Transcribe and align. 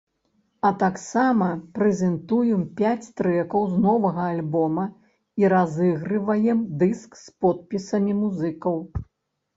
А 0.67 0.69
таксама 0.83 1.49
прэзентуем 1.75 2.63
пяць 2.79 3.11
трэкаў 3.21 3.67
з 3.75 3.83
новага 3.85 4.25
альбома 4.33 4.87
і 5.43 5.53
разыгрываем 5.57 6.65
дыск 6.81 7.11
з 7.25 7.37
подпісамі 7.47 8.21
музыкаў. 8.27 8.83